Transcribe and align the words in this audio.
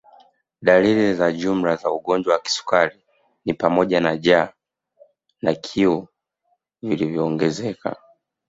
Dalili 0.61 1.13
za 1.15 1.31
jumla 1.31 1.75
za 1.75 1.91
ugonjwa 1.91 2.33
wa 2.33 2.39
kisukari 2.39 3.05
ni 3.45 3.53
pamoja 3.53 3.99
na 4.01 4.17
jaa 4.17 4.49
na 5.41 5.53
kiu 5.55 6.07
viliyoongezeka 6.81 7.95